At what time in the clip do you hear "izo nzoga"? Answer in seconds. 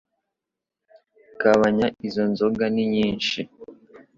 2.07-2.65